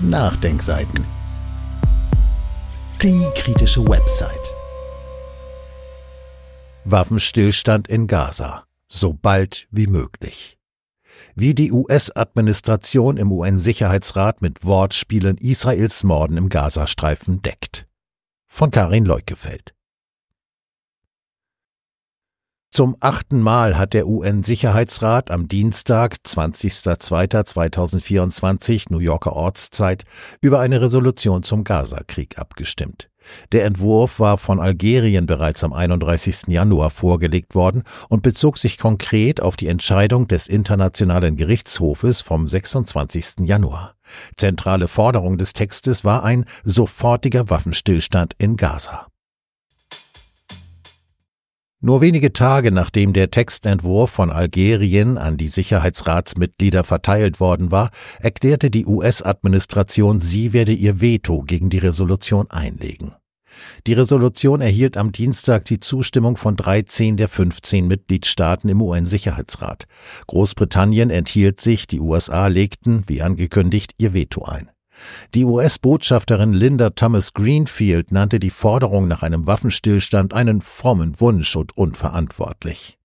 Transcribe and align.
Nachdenkseiten. 0.00 1.04
Die 3.02 3.26
kritische 3.34 3.84
Website. 3.84 4.54
Waffenstillstand 6.84 7.88
in 7.88 8.06
Gaza. 8.06 8.64
So 8.86 9.12
bald 9.12 9.66
wie 9.72 9.88
möglich. 9.88 10.56
Wie 11.34 11.52
die 11.52 11.72
US-Administration 11.72 13.16
im 13.16 13.32
UN-Sicherheitsrat 13.32 14.40
mit 14.40 14.64
Wortspielen 14.64 15.36
Israels 15.36 16.04
Morden 16.04 16.36
im 16.36 16.48
Gazastreifen 16.48 17.42
deckt. 17.42 17.88
Von 18.46 18.70
Karin 18.70 19.04
Leukefeld. 19.04 19.74
Zum 22.78 22.94
achten 23.00 23.40
Mal 23.40 23.76
hat 23.76 23.92
der 23.92 24.06
UN-Sicherheitsrat 24.06 25.32
am 25.32 25.48
Dienstag, 25.48 26.14
20.02.2024 26.24 28.84
New 28.90 29.00
Yorker 29.00 29.32
Ortszeit, 29.32 30.04
über 30.42 30.60
eine 30.60 30.80
Resolution 30.80 31.42
zum 31.42 31.64
Gaza-Krieg 31.64 32.38
abgestimmt. 32.38 33.10
Der 33.50 33.64
Entwurf 33.64 34.20
war 34.20 34.38
von 34.38 34.60
Algerien 34.60 35.26
bereits 35.26 35.64
am 35.64 35.72
31. 35.72 36.42
Januar 36.46 36.90
vorgelegt 36.90 37.56
worden 37.56 37.82
und 38.10 38.22
bezog 38.22 38.58
sich 38.58 38.78
konkret 38.78 39.42
auf 39.42 39.56
die 39.56 39.66
Entscheidung 39.66 40.28
des 40.28 40.46
Internationalen 40.46 41.34
Gerichtshofes 41.34 42.20
vom 42.20 42.46
26. 42.46 43.40
Januar. 43.40 43.96
Zentrale 44.36 44.86
Forderung 44.86 45.36
des 45.36 45.52
Textes 45.52 46.04
war 46.04 46.22
ein 46.22 46.44
sofortiger 46.62 47.50
Waffenstillstand 47.50 48.34
in 48.38 48.56
Gaza. 48.56 49.08
Nur 51.80 52.00
wenige 52.00 52.32
Tage 52.32 52.72
nachdem 52.72 53.12
der 53.12 53.30
Textentwurf 53.30 54.10
von 54.10 54.32
Algerien 54.32 55.16
an 55.16 55.36
die 55.36 55.46
Sicherheitsratsmitglieder 55.46 56.82
verteilt 56.82 57.38
worden 57.38 57.70
war, 57.70 57.90
erklärte 58.18 58.68
die 58.68 58.84
US-Administration, 58.84 60.18
sie 60.18 60.52
werde 60.52 60.72
ihr 60.72 61.00
Veto 61.00 61.42
gegen 61.42 61.70
die 61.70 61.78
Resolution 61.78 62.50
einlegen. 62.50 63.12
Die 63.86 63.92
Resolution 63.92 64.60
erhielt 64.60 64.96
am 64.96 65.12
Dienstag 65.12 65.66
die 65.66 65.78
Zustimmung 65.78 66.36
von 66.36 66.56
13 66.56 67.16
der 67.16 67.28
15 67.28 67.86
Mitgliedstaaten 67.86 68.68
im 68.68 68.82
UN-Sicherheitsrat. 68.82 69.84
Großbritannien 70.26 71.10
enthielt 71.10 71.60
sich, 71.60 71.86
die 71.86 72.00
USA 72.00 72.48
legten, 72.48 73.04
wie 73.06 73.22
angekündigt, 73.22 73.92
ihr 73.98 74.14
Veto 74.14 74.44
ein. 74.44 74.68
Die 75.34 75.44
US-Botschafterin 75.44 76.52
Linda 76.52 76.90
Thomas 76.90 77.32
Greenfield 77.32 78.12
nannte 78.12 78.38
die 78.38 78.50
Forderung 78.50 79.08
nach 79.08 79.22
einem 79.22 79.46
Waffenstillstand 79.46 80.34
einen 80.34 80.60
frommen 80.60 81.20
Wunsch 81.20 81.56
und 81.56 81.76
unverantwortlich. 81.76 82.98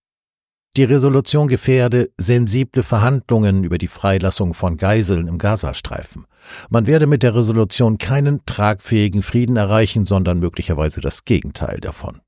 Die 0.75 0.85
Resolution 0.85 1.47
gefährde 1.47 2.09
sensible 2.17 2.81
Verhandlungen 2.81 3.63
über 3.63 3.77
die 3.77 3.87
Freilassung 3.87 4.55
von 4.55 4.77
Geiseln 4.77 5.27
im 5.27 5.37
Gazastreifen. 5.37 6.25
Man 6.69 6.87
werde 6.87 7.05
mit 7.05 7.21
der 7.21 7.35
Resolution 7.35 7.99
keinen 7.99 8.43
tragfähigen 8.47 9.21
Frieden 9.21 9.55
erreichen, 9.55 10.07
sondern 10.07 10.39
möglicherweise 10.39 10.99
das 10.99 11.25
Gegenteil 11.25 11.79
davon. 11.79 12.21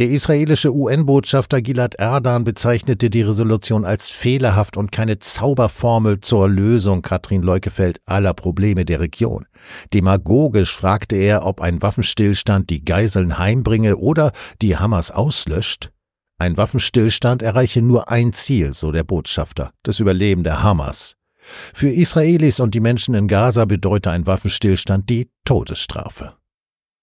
Der 0.00 0.08
israelische 0.08 0.74
UN-Botschafter 0.74 1.60
Gilad 1.60 1.96
Erdan 1.96 2.42
bezeichnete 2.42 3.10
die 3.10 3.20
Resolution 3.20 3.84
als 3.84 4.08
fehlerhaft 4.08 4.78
und 4.78 4.92
keine 4.92 5.18
Zauberformel 5.18 6.20
zur 6.20 6.48
Lösung 6.48 7.02
Katrin 7.02 7.42
Leukefeld 7.42 8.00
aller 8.06 8.32
Probleme 8.32 8.86
der 8.86 9.00
Region. 9.00 9.44
Demagogisch 9.92 10.74
fragte 10.74 11.16
er, 11.16 11.44
ob 11.44 11.60
ein 11.60 11.82
Waffenstillstand 11.82 12.70
die 12.70 12.82
Geiseln 12.82 13.36
heimbringe 13.36 13.98
oder 13.98 14.32
die 14.62 14.78
Hamas 14.78 15.10
auslöscht. 15.10 15.90
Ein 16.38 16.56
Waffenstillstand 16.56 17.42
erreiche 17.42 17.82
nur 17.82 18.10
ein 18.10 18.32
Ziel, 18.32 18.72
so 18.72 18.92
der 18.92 19.04
Botschafter, 19.04 19.70
das 19.82 20.00
Überleben 20.00 20.44
der 20.44 20.62
Hamas. 20.62 21.16
Für 21.74 21.90
Israelis 21.90 22.58
und 22.58 22.74
die 22.74 22.80
Menschen 22.80 23.14
in 23.14 23.28
Gaza 23.28 23.66
bedeute 23.66 24.10
ein 24.10 24.26
Waffenstillstand 24.26 25.10
die 25.10 25.28
Todesstrafe. 25.44 26.39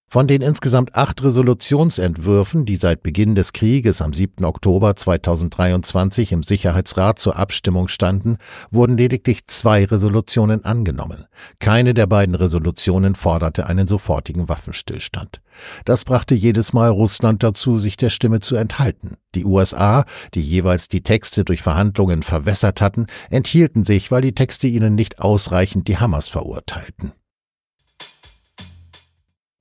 Von 0.09 0.25
den 0.25 0.41
insgesamt 0.41 0.95
acht 0.95 1.22
Resolutionsentwürfen, 1.22 2.63
die 2.63 2.77
seit 2.77 3.03
Beginn 3.03 3.36
des 3.36 3.52
Krieges 3.52 4.02
am 4.02 4.14
7. 4.14 4.45
Oktober 4.45 4.95
2023 4.95 6.32
im 6.32 6.43
Sicherheitsrat 6.43 7.20
zur 7.20 7.36
Abstimmung 7.36 7.89
standen, 7.89 8.37
wurden 8.71 8.95
lediglich 8.95 9.48
zwei 9.48 9.83
Resolutionen 9.83 10.64
angenommen. 10.64 11.26
Keine 11.59 11.93
der 11.93 12.08
beiden 12.08 12.36
Resolutionen 12.36 13.15
forderte 13.15 13.67
einen 13.67 13.86
sofortigen 13.86 14.48
Waffenstillstand. 14.48 15.42
Das 15.83 16.05
brachte 16.05 16.36
jedes 16.36 16.71
Mal 16.71 16.89
Russland 16.89 17.43
dazu, 17.43 17.77
sich 17.77 17.98
der 17.98 18.09
Stimme 18.09 18.39
zu 18.39 18.55
enthalten. 18.55 19.17
Die 19.36 19.43
USA, 19.43 20.05
die 20.33 20.42
jeweils 20.42 20.87
die 20.87 21.03
Texte 21.03 21.43
durch 21.43 21.61
Verhandlungen 21.61 22.23
verwässert 22.23 22.80
hatten, 22.80 23.08
enthielten 23.30 23.83
sich, 23.83 24.09
weil 24.09 24.21
die 24.21 24.36
Texte 24.36 24.67
ihnen 24.67 24.95
nicht 24.95 25.20
ausreichend 25.20 25.89
die 25.89 25.98
Hamas 25.98 26.30
verurteilten. 26.30 27.11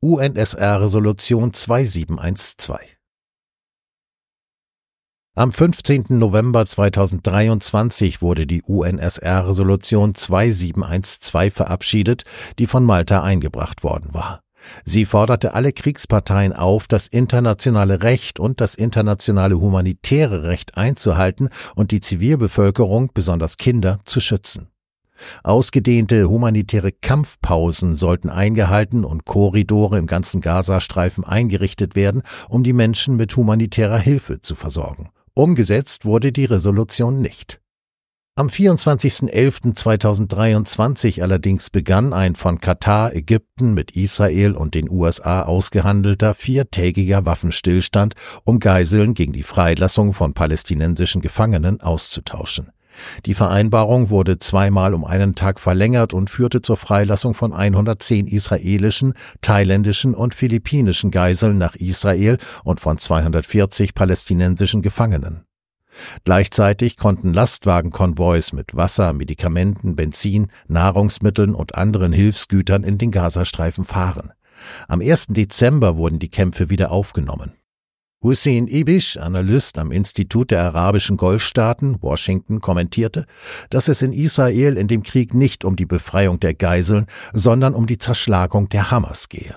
UNSR-Resolution 0.06 1.52
2712. 1.52 2.96
Am 5.34 5.50
15. 5.50 6.04
November 6.10 6.64
2023 6.64 8.22
wurde 8.22 8.46
die 8.46 8.62
UNSR-Resolution 8.62 10.14
2712 10.14 11.52
verabschiedet, 11.52 12.22
die 12.60 12.68
von 12.68 12.84
Malta 12.84 13.24
eingebracht 13.24 13.82
worden 13.82 14.14
war. 14.14 14.42
Sie 14.84 15.06
forderte 15.06 15.54
alle 15.54 15.72
Kriegsparteien 15.72 16.52
auf, 16.52 16.86
das 16.86 17.08
internationale 17.08 18.04
Recht 18.04 18.38
und 18.38 18.60
das 18.60 18.76
internationale 18.76 19.58
humanitäre 19.58 20.44
Recht 20.44 20.76
einzuhalten 20.76 21.48
und 21.74 21.90
die 21.90 22.00
Zivilbevölkerung, 22.00 23.10
besonders 23.12 23.56
Kinder, 23.56 23.98
zu 24.04 24.20
schützen. 24.20 24.68
Ausgedehnte 25.42 26.28
humanitäre 26.28 26.92
Kampfpausen 26.92 27.96
sollten 27.96 28.30
eingehalten 28.30 29.04
und 29.04 29.24
Korridore 29.24 29.98
im 29.98 30.06
ganzen 30.06 30.40
Gazastreifen 30.40 31.24
eingerichtet 31.24 31.96
werden, 31.96 32.22
um 32.48 32.62
die 32.62 32.72
Menschen 32.72 33.16
mit 33.16 33.36
humanitärer 33.36 33.98
Hilfe 33.98 34.40
zu 34.40 34.54
versorgen. 34.54 35.10
Umgesetzt 35.34 36.04
wurde 36.04 36.32
die 36.32 36.46
Resolution 36.46 37.20
nicht. 37.20 37.60
Am 38.38 38.48
24.11.2023 38.48 41.22
allerdings 41.22 41.70
begann 41.70 42.12
ein 42.12 42.34
von 42.34 42.60
Katar, 42.60 43.14
Ägypten 43.14 43.72
mit 43.72 43.92
Israel 43.92 44.54
und 44.54 44.74
den 44.74 44.90
USA 44.90 45.40
ausgehandelter 45.40 46.34
viertägiger 46.34 47.24
Waffenstillstand, 47.24 48.12
um 48.44 48.58
Geiseln 48.58 49.14
gegen 49.14 49.32
die 49.32 49.42
Freilassung 49.42 50.12
von 50.12 50.34
palästinensischen 50.34 51.22
Gefangenen 51.22 51.80
auszutauschen. 51.80 52.72
Die 53.24 53.34
Vereinbarung 53.34 54.10
wurde 54.10 54.38
zweimal 54.38 54.94
um 54.94 55.04
einen 55.04 55.34
Tag 55.34 55.60
verlängert 55.60 56.14
und 56.14 56.30
führte 56.30 56.62
zur 56.62 56.76
Freilassung 56.76 57.34
von 57.34 57.52
110 57.52 58.26
israelischen, 58.26 59.14
thailändischen 59.40 60.14
und 60.14 60.34
philippinischen 60.34 61.10
Geiseln 61.10 61.58
nach 61.58 61.74
Israel 61.74 62.38
und 62.64 62.80
von 62.80 62.98
240 62.98 63.94
palästinensischen 63.94 64.82
Gefangenen. 64.82 65.44
Gleichzeitig 66.24 66.96
konnten 66.96 67.32
Lastwagenkonvois 67.32 68.52
mit 68.52 68.76
Wasser, 68.76 69.12
Medikamenten, 69.12 69.96
Benzin, 69.96 70.48
Nahrungsmitteln 70.68 71.54
und 71.54 71.74
anderen 71.74 72.12
Hilfsgütern 72.12 72.84
in 72.84 72.98
den 72.98 73.10
Gazastreifen 73.10 73.84
fahren. 73.84 74.32
Am 74.88 75.00
1. 75.00 75.28
Dezember 75.28 75.96
wurden 75.96 76.18
die 76.18 76.30
Kämpfe 76.30 76.70
wieder 76.70 76.90
aufgenommen. 76.90 77.52
Hussein 78.26 78.66
Ibish, 78.66 79.18
Analyst 79.18 79.78
am 79.78 79.92
Institut 79.92 80.50
der 80.50 80.64
arabischen 80.64 81.16
Golfstaaten, 81.16 82.02
Washington, 82.02 82.60
kommentierte, 82.60 83.24
dass 83.70 83.86
es 83.86 84.02
in 84.02 84.12
Israel 84.12 84.76
in 84.76 84.88
dem 84.88 85.04
Krieg 85.04 85.32
nicht 85.32 85.64
um 85.64 85.76
die 85.76 85.86
Befreiung 85.86 86.40
der 86.40 86.52
Geiseln, 86.54 87.06
sondern 87.32 87.72
um 87.72 87.86
die 87.86 87.98
Zerschlagung 87.98 88.68
der 88.68 88.90
Hamas 88.90 89.28
gehe. 89.28 89.54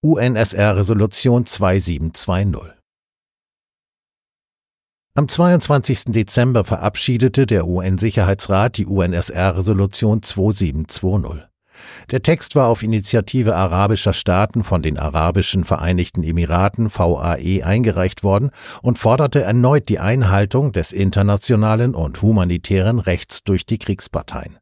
UNSR-Resolution 0.00 1.44
2720 1.44 2.72
am 5.16 5.28
22. 5.28 6.06
Dezember 6.06 6.64
verabschiedete 6.64 7.46
der 7.46 7.68
UN-Sicherheitsrat 7.68 8.78
die 8.78 8.86
UNSR-Resolution 8.86 10.22
2720. 10.22 11.53
Der 12.10 12.22
Text 12.22 12.56
war 12.56 12.68
auf 12.68 12.82
Initiative 12.82 13.56
arabischer 13.56 14.12
Staaten 14.12 14.64
von 14.64 14.82
den 14.82 14.98
Arabischen 14.98 15.64
Vereinigten 15.64 16.22
Emiraten 16.22 16.88
VAE 16.88 17.64
eingereicht 17.64 18.22
worden 18.22 18.50
und 18.82 18.98
forderte 18.98 19.42
erneut 19.42 19.88
die 19.88 19.98
Einhaltung 19.98 20.72
des 20.72 20.92
internationalen 20.92 21.94
und 21.94 22.20
humanitären 22.22 22.98
Rechts 22.98 23.44
durch 23.44 23.66
die 23.66 23.78
Kriegsparteien. 23.78 24.58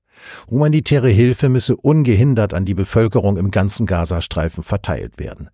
Humanitäre 0.50 1.08
Hilfe 1.08 1.48
müsse 1.48 1.76
ungehindert 1.76 2.54
an 2.54 2.64
die 2.64 2.74
Bevölkerung 2.74 3.36
im 3.36 3.50
ganzen 3.50 3.86
Gazastreifen 3.86 4.62
verteilt 4.62 5.18
werden. 5.18 5.50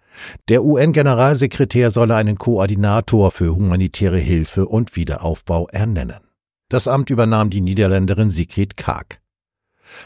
Der 0.49 0.65
UN-Generalsekretär 0.65 1.91
solle 1.91 2.17
einen 2.17 2.39
Koordinator 2.39 3.31
für 3.31 3.55
humanitäre 3.55 4.19
Hilfe 4.19 4.67
und 4.67 4.97
Wiederaufbau 4.97 5.69
ernennen. 5.69 6.21
Das 6.69 6.87
Amt 6.87 7.11
übernahm 7.11 7.51
die 7.51 7.63
Niederländerin 7.63 8.31
Sigrid 8.31 8.77
Kaag. 8.77 9.21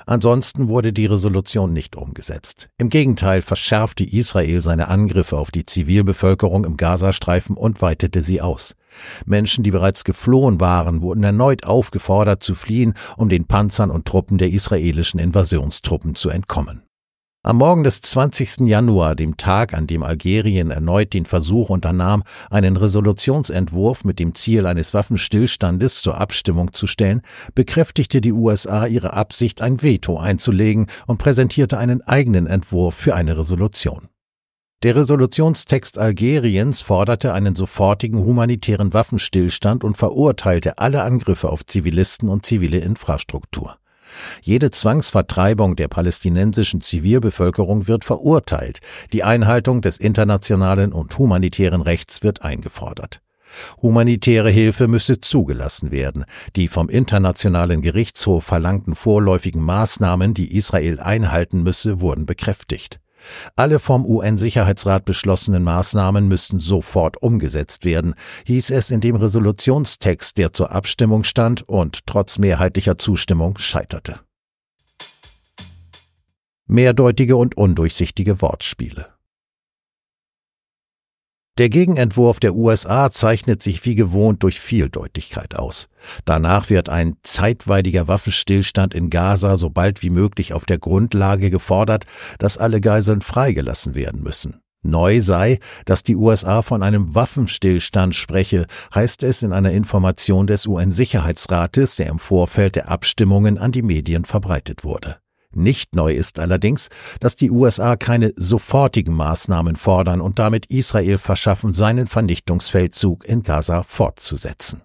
Ansonsten 0.06 0.68
wurde 0.68 0.92
die 0.92 1.06
Resolution 1.06 1.72
nicht 1.72 1.96
umgesetzt. 1.96 2.68
Im 2.78 2.88
Gegenteil 2.88 3.42
verschärfte 3.42 4.04
Israel 4.04 4.60
seine 4.60 4.88
Angriffe 4.88 5.36
auf 5.38 5.50
die 5.50 5.66
Zivilbevölkerung 5.66 6.64
im 6.64 6.76
Gazastreifen 6.76 7.56
und 7.56 7.82
weitete 7.82 8.22
sie 8.22 8.40
aus. 8.40 8.74
Menschen, 9.24 9.64
die 9.64 9.70
bereits 9.70 10.04
geflohen 10.04 10.60
waren, 10.60 11.02
wurden 11.02 11.24
erneut 11.24 11.64
aufgefordert 11.64 12.42
zu 12.42 12.54
fliehen, 12.54 12.94
um 13.16 13.28
den 13.28 13.46
Panzern 13.46 13.90
und 13.90 14.06
Truppen 14.06 14.38
der 14.38 14.50
israelischen 14.50 15.18
Invasionstruppen 15.18 16.14
zu 16.14 16.28
entkommen. 16.28 16.82
Am 17.44 17.56
Morgen 17.56 17.82
des 17.82 18.00
20. 18.02 18.68
Januar, 18.68 19.16
dem 19.16 19.36
Tag, 19.36 19.74
an 19.74 19.88
dem 19.88 20.04
Algerien 20.04 20.70
erneut 20.70 21.12
den 21.12 21.24
Versuch 21.24 21.70
unternahm, 21.70 22.22
einen 22.50 22.76
Resolutionsentwurf 22.76 24.04
mit 24.04 24.20
dem 24.20 24.36
Ziel 24.36 24.64
eines 24.64 24.94
Waffenstillstandes 24.94 26.02
zur 26.02 26.20
Abstimmung 26.20 26.72
zu 26.72 26.86
stellen, 26.86 27.20
bekräftigte 27.56 28.20
die 28.20 28.30
USA 28.30 28.86
ihre 28.86 29.14
Absicht, 29.14 29.60
ein 29.60 29.82
Veto 29.82 30.18
einzulegen 30.18 30.86
und 31.08 31.18
präsentierte 31.18 31.78
einen 31.78 32.00
eigenen 32.02 32.46
Entwurf 32.46 32.94
für 32.94 33.16
eine 33.16 33.36
Resolution. 33.36 34.06
Der 34.84 34.94
Resolutionstext 34.94 35.98
Algeriens 35.98 36.80
forderte 36.80 37.34
einen 37.34 37.56
sofortigen 37.56 38.20
humanitären 38.20 38.92
Waffenstillstand 38.92 39.82
und 39.82 39.96
verurteilte 39.96 40.78
alle 40.78 41.02
Angriffe 41.02 41.48
auf 41.48 41.66
Zivilisten 41.66 42.28
und 42.28 42.46
zivile 42.46 42.78
Infrastruktur. 42.78 43.78
Jede 44.42 44.70
Zwangsvertreibung 44.70 45.76
der 45.76 45.88
palästinensischen 45.88 46.80
Zivilbevölkerung 46.80 47.88
wird 47.88 48.04
verurteilt, 48.04 48.80
die 49.12 49.24
Einhaltung 49.24 49.80
des 49.80 49.98
internationalen 49.98 50.92
und 50.92 51.16
humanitären 51.18 51.82
Rechts 51.82 52.22
wird 52.22 52.42
eingefordert. 52.42 53.20
Humanitäre 53.82 54.50
Hilfe 54.50 54.88
müsse 54.88 55.20
zugelassen 55.20 55.90
werden. 55.90 56.24
Die 56.56 56.68
vom 56.68 56.88
Internationalen 56.88 57.82
Gerichtshof 57.82 58.44
verlangten 58.44 58.94
vorläufigen 58.94 59.62
Maßnahmen, 59.62 60.34
die 60.34 60.56
Israel 60.56 61.00
einhalten 61.00 61.62
müsse, 61.62 62.00
wurden 62.00 62.26
bekräftigt. 62.26 63.01
Alle 63.56 63.78
vom 63.78 64.04
UN-Sicherheitsrat 64.04 65.04
beschlossenen 65.04 65.62
Maßnahmen 65.62 66.28
müssten 66.28 66.58
sofort 66.58 67.22
umgesetzt 67.22 67.84
werden, 67.84 68.14
hieß 68.46 68.70
es 68.70 68.90
in 68.90 69.00
dem 69.00 69.16
Resolutionstext, 69.16 70.38
der 70.38 70.52
zur 70.52 70.72
Abstimmung 70.72 71.24
stand 71.24 71.68
und 71.68 72.06
trotz 72.06 72.38
mehrheitlicher 72.38 72.98
Zustimmung 72.98 73.58
scheiterte. 73.58 74.20
Mehrdeutige 76.66 77.36
und 77.36 77.56
undurchsichtige 77.56 78.40
Wortspiele 78.40 79.11
der 81.58 81.68
Gegenentwurf 81.68 82.40
der 82.40 82.54
USA 82.54 83.12
zeichnet 83.12 83.62
sich 83.62 83.84
wie 83.84 83.94
gewohnt 83.94 84.42
durch 84.42 84.58
Vieldeutigkeit 84.58 85.54
aus. 85.54 85.88
Danach 86.24 86.70
wird 86.70 86.88
ein 86.88 87.16
zeitweiliger 87.22 88.08
Waffenstillstand 88.08 88.94
in 88.94 89.10
Gaza 89.10 89.56
so 89.56 89.70
bald 89.70 90.02
wie 90.02 90.10
möglich 90.10 90.54
auf 90.54 90.64
der 90.64 90.78
Grundlage 90.78 91.50
gefordert, 91.50 92.06
dass 92.38 92.58
alle 92.58 92.80
Geiseln 92.80 93.20
freigelassen 93.20 93.94
werden 93.94 94.22
müssen. 94.22 94.62
Neu 94.82 95.20
sei, 95.20 95.60
dass 95.84 96.02
die 96.02 96.16
USA 96.16 96.62
von 96.62 96.82
einem 96.82 97.14
Waffenstillstand 97.14 98.16
spreche, 98.16 98.66
heißt 98.92 99.22
es 99.22 99.42
in 99.42 99.52
einer 99.52 99.70
Information 99.70 100.48
des 100.48 100.66
UN-Sicherheitsrates, 100.66 101.96
der 101.96 102.06
im 102.08 102.18
Vorfeld 102.18 102.74
der 102.74 102.90
Abstimmungen 102.90 103.58
an 103.58 103.70
die 103.70 103.82
Medien 103.82 104.24
verbreitet 104.24 104.82
wurde. 104.82 105.21
Nicht 105.54 105.94
neu 105.94 106.14
ist 106.14 106.38
allerdings, 106.38 106.88
dass 107.20 107.36
die 107.36 107.50
USA 107.50 107.96
keine 107.96 108.32
sofortigen 108.36 109.14
Maßnahmen 109.14 109.76
fordern 109.76 110.20
und 110.20 110.38
damit 110.38 110.66
Israel 110.66 111.18
verschaffen, 111.18 111.74
seinen 111.74 112.06
Vernichtungsfeldzug 112.06 113.24
in 113.26 113.42
Gaza 113.42 113.82
fortzusetzen. 113.82 114.82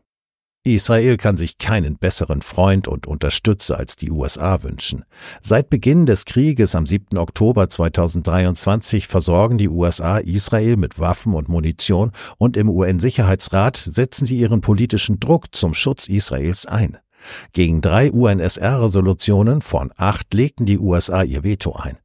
Israel 0.68 1.16
kann 1.16 1.38
sich 1.38 1.58
keinen 1.58 1.98
besseren 1.98 2.42
Freund 2.42 2.90
und 2.90 3.08
Unterstützer 3.08 3.78
als 3.78 3.96
die 3.96 4.12
USA 4.12 4.64
wünschen. 4.64 5.06
Seit 5.42 5.70
Beginn 5.70 6.06
des 6.06 6.26
Krieges 6.26 6.76
am 6.76 6.86
7. 6.86 7.18
Oktober 7.18 7.70
2023 7.70 9.08
versorgen 9.08 9.58
die 9.58 9.70
USA 9.70 10.18
Israel 10.18 10.76
mit 10.76 11.00
Waffen 11.00 11.34
und 11.34 11.48
Munition 11.48 12.12
und 12.38 12.58
im 12.58 12.70
UN-Sicherheitsrat 12.70 13.78
setzen 13.78 14.26
sie 14.26 14.38
ihren 14.38 14.60
politischen 14.60 15.20
Druck 15.22 15.56
zum 15.56 15.74
Schutz 15.74 16.10
Israels 16.10 16.66
ein. 16.66 16.98
Gegen 17.54 17.82
drei 17.82 18.12
UNSR-Resolutionen 18.12 19.62
von 19.62 19.92
acht 19.98 20.34
legten 20.34 20.66
die 20.66 20.80
USA 20.80 21.24
ihr 21.24 21.44
Veto 21.44 21.74
ein. 21.74 21.98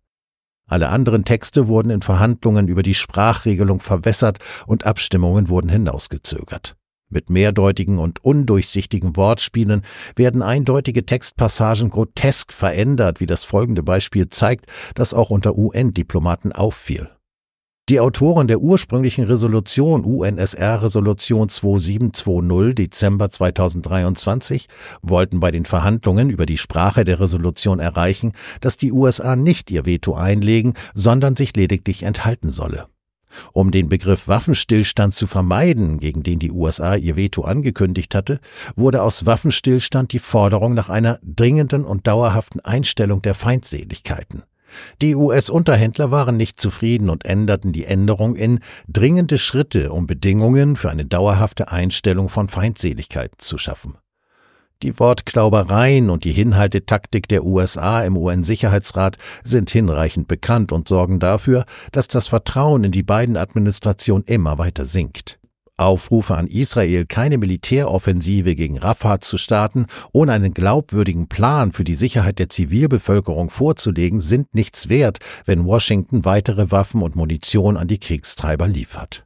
Alle 0.68 0.88
anderen 0.88 1.24
Texte 1.24 1.68
wurden 1.68 1.90
in 1.90 2.02
Verhandlungen 2.02 2.68
über 2.68 2.82
die 2.82 2.94
Sprachregelung 2.94 3.80
verwässert 3.80 4.38
und 4.66 4.86
Abstimmungen 4.86 5.48
wurden 5.48 5.68
hinausgezögert. 5.68 6.76
Mit 7.10 7.28
mehrdeutigen 7.28 7.98
und 7.98 8.24
undurchsichtigen 8.24 9.16
Wortspielen 9.16 9.82
werden 10.16 10.40
eindeutige 10.40 11.04
Textpassagen 11.04 11.90
grotesk 11.90 12.54
verändert, 12.54 13.20
wie 13.20 13.26
das 13.26 13.44
folgende 13.44 13.82
Beispiel 13.82 14.30
zeigt, 14.30 14.64
das 14.94 15.12
auch 15.12 15.28
unter 15.28 15.58
UN-Diplomaten 15.58 16.52
auffiel. 16.52 17.10
Die 17.88 17.98
Autoren 17.98 18.46
der 18.46 18.60
ursprünglichen 18.60 19.24
Resolution 19.24 20.04
UNSR 20.04 20.82
Resolution 20.82 21.48
2720 21.48 22.76
Dezember 22.76 23.28
2023 23.28 24.68
wollten 25.02 25.40
bei 25.40 25.50
den 25.50 25.64
Verhandlungen 25.64 26.30
über 26.30 26.46
die 26.46 26.58
Sprache 26.58 27.02
der 27.02 27.18
Resolution 27.18 27.80
erreichen, 27.80 28.34
dass 28.60 28.76
die 28.76 28.92
USA 28.92 29.34
nicht 29.34 29.68
ihr 29.72 29.84
Veto 29.84 30.14
einlegen, 30.14 30.74
sondern 30.94 31.34
sich 31.34 31.56
lediglich 31.56 32.04
enthalten 32.04 32.52
solle. 32.52 32.86
Um 33.52 33.72
den 33.72 33.88
Begriff 33.88 34.28
Waffenstillstand 34.28 35.12
zu 35.12 35.26
vermeiden, 35.26 35.98
gegen 35.98 36.22
den 36.22 36.38
die 36.38 36.52
USA 36.52 36.94
ihr 36.94 37.16
Veto 37.16 37.42
angekündigt 37.42 38.14
hatte, 38.14 38.38
wurde 38.76 39.02
aus 39.02 39.26
Waffenstillstand 39.26 40.12
die 40.12 40.20
Forderung 40.20 40.74
nach 40.74 40.88
einer 40.88 41.18
dringenden 41.24 41.84
und 41.84 42.06
dauerhaften 42.06 42.60
Einstellung 42.60 43.22
der 43.22 43.34
Feindseligkeiten. 43.34 44.44
Die 45.00 45.14
US-Unterhändler 45.14 46.10
waren 46.10 46.36
nicht 46.36 46.60
zufrieden 46.60 47.10
und 47.10 47.24
änderten 47.24 47.72
die 47.72 47.84
Änderung 47.84 48.36
in 48.36 48.60
dringende 48.88 49.38
Schritte, 49.38 49.92
um 49.92 50.06
Bedingungen 50.06 50.76
für 50.76 50.90
eine 50.90 51.04
dauerhafte 51.04 51.70
Einstellung 51.70 52.28
von 52.28 52.48
Feindseligkeit 52.48 53.32
zu 53.38 53.58
schaffen. 53.58 53.96
Die 54.82 54.98
Wortklaubereien 54.98 56.10
und 56.10 56.24
die 56.24 56.32
Hinhaltetaktik 56.32 57.28
der 57.28 57.44
USA 57.44 58.02
im 58.02 58.16
UN-Sicherheitsrat 58.16 59.16
sind 59.44 59.70
hinreichend 59.70 60.26
bekannt 60.26 60.72
und 60.72 60.88
sorgen 60.88 61.20
dafür, 61.20 61.64
dass 61.92 62.08
das 62.08 62.26
Vertrauen 62.26 62.82
in 62.82 62.90
die 62.90 63.04
beiden 63.04 63.36
Administrationen 63.36 64.24
immer 64.26 64.58
weiter 64.58 64.84
sinkt. 64.84 65.38
Aufrufe 65.76 66.36
an 66.36 66.46
Israel, 66.46 67.06
keine 67.06 67.38
Militäroffensive 67.38 68.54
gegen 68.54 68.78
Rafah 68.78 69.20
zu 69.20 69.38
starten, 69.38 69.86
ohne 70.12 70.32
einen 70.32 70.54
glaubwürdigen 70.54 71.28
Plan 71.28 71.72
für 71.72 71.84
die 71.84 71.94
Sicherheit 71.94 72.38
der 72.38 72.48
Zivilbevölkerung 72.48 73.50
vorzulegen, 73.50 74.20
sind 74.20 74.54
nichts 74.54 74.88
wert, 74.88 75.18
wenn 75.44 75.64
Washington 75.64 76.24
weitere 76.24 76.70
Waffen 76.70 77.02
und 77.02 77.16
Munition 77.16 77.76
an 77.76 77.88
die 77.88 77.98
Kriegstreiber 77.98 78.68
liefert. 78.68 79.24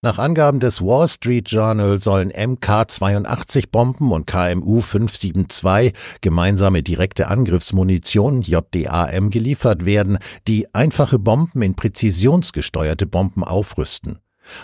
Nach 0.00 0.18
Angaben 0.18 0.60
des 0.60 0.80
Wall 0.80 1.08
Street 1.08 1.50
Journal 1.50 2.00
sollen 2.00 2.30
MK-82-Bomben 2.30 4.12
und 4.12 4.30
KMU-572 4.30 5.92
gemeinsame 6.20 6.84
direkte 6.84 7.26
Angriffsmunition 7.26 8.42
JDAM 8.42 9.30
geliefert 9.30 9.86
werden, 9.86 10.18
die 10.46 10.72
einfache 10.72 11.18
Bomben 11.18 11.62
in 11.62 11.74
präzisionsgesteuerte 11.74 13.06
Bomben 13.06 13.42
aufrüsten. 13.42 14.20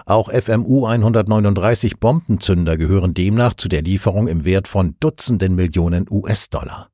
Auch 0.07 0.31
FMU 0.31 0.87
139 0.87 1.99
Bombenzünder 2.01 2.77
gehören 2.77 3.15
demnach 3.15 3.55
zu 3.55 3.69
der 3.69 3.83
Lieferung 3.83 4.29
im 4.29 4.45
Wert 4.45 4.69
von 4.69 4.97
Dutzenden 5.01 5.55
Millionen 5.55 6.07
US-Dollar. 6.11 6.89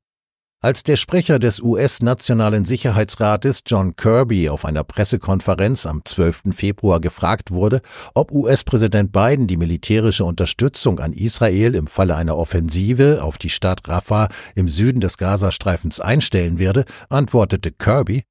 Als 0.63 0.83
der 0.83 0.95
Sprecher 0.95 1.39
des 1.39 1.59
US-Nationalen 1.59 2.65
Sicherheitsrates 2.65 3.63
John 3.65 3.95
Kirby 3.95 4.47
auf 4.47 4.63
einer 4.63 4.83
Pressekonferenz 4.83 5.87
am 5.87 6.03
12. 6.05 6.53
Februar 6.53 6.99
gefragt 6.99 7.49
wurde, 7.49 7.81
ob 8.13 8.31
US-Präsident 8.31 9.11
Biden 9.11 9.47
die 9.47 9.57
militärische 9.57 10.23
Unterstützung 10.23 10.99
an 10.99 11.13
Israel 11.13 11.73
im 11.73 11.87
Falle 11.87 12.15
einer 12.15 12.37
Offensive 12.37 13.23
auf 13.23 13.39
die 13.39 13.49
Stadt 13.49 13.87
Rafah 13.87 14.27
im 14.53 14.69
Süden 14.69 14.99
des 14.99 15.17
Gazastreifens 15.17 15.99
einstellen 15.99 16.59
werde, 16.59 16.85
antwortete 17.09 17.71
Kirby, 17.71 18.21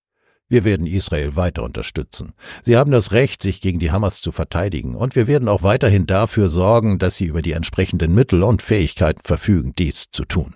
wir 0.50 0.64
werden 0.64 0.86
Israel 0.86 1.36
weiter 1.36 1.62
unterstützen. 1.62 2.34
Sie 2.62 2.76
haben 2.76 2.90
das 2.90 3.12
Recht, 3.12 3.40
sich 3.42 3.60
gegen 3.60 3.78
die 3.78 3.92
Hamas 3.92 4.20
zu 4.20 4.32
verteidigen, 4.32 4.96
und 4.96 5.14
wir 5.14 5.26
werden 5.28 5.48
auch 5.48 5.62
weiterhin 5.62 6.06
dafür 6.06 6.50
sorgen, 6.50 6.98
dass 6.98 7.16
sie 7.16 7.26
über 7.26 7.40
die 7.40 7.52
entsprechenden 7.52 8.14
Mittel 8.14 8.42
und 8.42 8.60
Fähigkeiten 8.60 9.22
verfügen, 9.22 9.72
dies 9.78 10.10
zu 10.10 10.24
tun. 10.24 10.54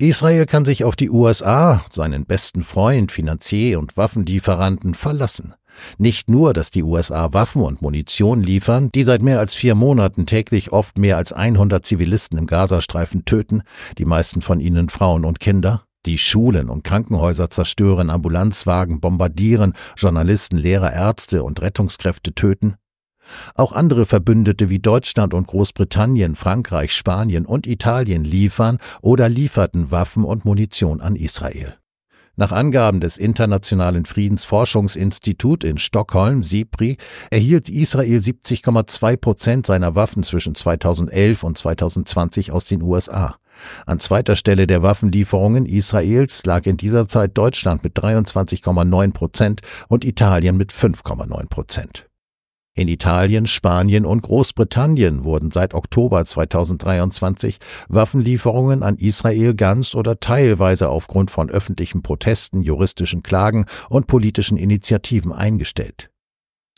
Israel 0.00 0.46
kann 0.46 0.64
sich 0.64 0.84
auf 0.84 0.94
die 0.94 1.10
USA, 1.10 1.84
seinen 1.90 2.24
besten 2.24 2.62
Freund, 2.62 3.10
Finanzier 3.10 3.80
und 3.80 3.96
Waffenlieferanten, 3.96 4.94
verlassen. 4.94 5.54
Nicht 5.96 6.28
nur, 6.28 6.52
dass 6.52 6.70
die 6.70 6.82
USA 6.82 7.32
Waffen 7.32 7.62
und 7.62 7.82
Munition 7.82 8.42
liefern, 8.42 8.90
die 8.94 9.04
seit 9.04 9.22
mehr 9.22 9.38
als 9.38 9.54
vier 9.54 9.74
Monaten 9.74 10.26
täglich 10.26 10.72
oft 10.72 10.98
mehr 10.98 11.16
als 11.16 11.32
100 11.32 11.84
Zivilisten 11.84 12.38
im 12.38 12.46
Gazastreifen 12.46 13.24
töten, 13.24 13.62
die 13.96 14.04
meisten 14.04 14.42
von 14.42 14.60
ihnen 14.60 14.88
Frauen 14.88 15.24
und 15.24 15.40
Kinder, 15.40 15.84
die 16.06 16.18
Schulen 16.18 16.68
und 16.68 16.84
Krankenhäuser 16.84 17.50
zerstören, 17.50 18.10
Ambulanzwagen 18.10 19.00
bombardieren, 19.00 19.74
Journalisten, 19.96 20.56
Lehrer, 20.56 20.92
Ärzte 20.92 21.42
und 21.42 21.60
Rettungskräfte 21.60 22.34
töten. 22.34 22.76
Auch 23.54 23.72
andere 23.72 24.06
Verbündete 24.06 24.70
wie 24.70 24.78
Deutschland 24.78 25.34
und 25.34 25.46
Großbritannien, 25.46 26.34
Frankreich, 26.34 26.92
Spanien 26.92 27.44
und 27.44 27.66
Italien 27.66 28.24
liefern 28.24 28.78
oder 29.02 29.28
lieferten 29.28 29.90
Waffen 29.90 30.24
und 30.24 30.44
Munition 30.44 31.00
an 31.00 31.16
Israel. 31.16 31.76
Nach 32.36 32.52
Angaben 32.52 33.00
des 33.00 33.16
Internationalen 33.16 34.04
Friedensforschungsinstitut 34.04 35.64
in 35.64 35.76
Stockholm, 35.76 36.44
SIPRI, 36.44 36.96
erhielt 37.30 37.68
Israel 37.68 38.20
70,2 38.20 39.16
Prozent 39.16 39.66
seiner 39.66 39.96
Waffen 39.96 40.22
zwischen 40.22 40.54
2011 40.54 41.42
und 41.42 41.58
2020 41.58 42.52
aus 42.52 42.64
den 42.64 42.80
USA. 42.80 43.34
An 43.86 44.00
zweiter 44.00 44.36
Stelle 44.36 44.66
der 44.66 44.82
Waffenlieferungen 44.82 45.66
Israels 45.66 46.44
lag 46.44 46.66
in 46.66 46.76
dieser 46.76 47.08
Zeit 47.08 47.36
Deutschland 47.36 47.84
mit 47.84 47.98
23,9 47.98 49.12
Prozent 49.12 49.60
und 49.88 50.04
Italien 50.04 50.56
mit 50.56 50.72
5,9 50.72 51.48
Prozent. 51.48 52.08
In 52.78 52.86
Italien, 52.86 53.48
Spanien 53.48 54.06
und 54.06 54.22
Großbritannien 54.22 55.24
wurden 55.24 55.50
seit 55.50 55.74
Oktober 55.74 56.24
2023 56.24 57.58
Waffenlieferungen 57.88 58.84
an 58.84 58.94
Israel 58.98 59.54
ganz 59.54 59.96
oder 59.96 60.20
teilweise 60.20 60.88
aufgrund 60.88 61.32
von 61.32 61.50
öffentlichen 61.50 62.02
Protesten, 62.02 62.62
juristischen 62.62 63.24
Klagen 63.24 63.66
und 63.88 64.06
politischen 64.06 64.56
Initiativen 64.56 65.32
eingestellt. 65.32 66.10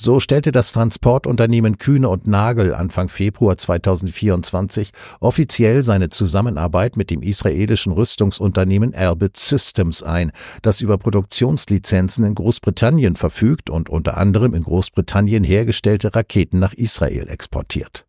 So 0.02 0.18
stellte 0.18 0.50
das 0.50 0.72
Transportunternehmen 0.72 1.76
Kühne 1.76 2.08
und 2.08 2.26
Nagel 2.26 2.74
Anfang 2.74 3.10
Februar 3.10 3.58
2024 3.58 4.92
offiziell 5.20 5.82
seine 5.82 6.08
Zusammenarbeit 6.08 6.96
mit 6.96 7.10
dem 7.10 7.20
israelischen 7.20 7.92
Rüstungsunternehmen 7.92 8.94
Elbit 8.94 9.36
Systems 9.36 10.02
ein, 10.02 10.32
das 10.62 10.80
über 10.80 10.96
Produktionslizenzen 10.96 12.24
in 12.24 12.34
Großbritannien 12.34 13.14
verfügt 13.14 13.68
und 13.68 13.90
unter 13.90 14.16
anderem 14.16 14.54
in 14.54 14.62
Großbritannien 14.62 15.44
hergestellte 15.44 16.14
Raketen 16.14 16.60
nach 16.60 16.72
Israel 16.72 17.28
exportiert. 17.28 18.06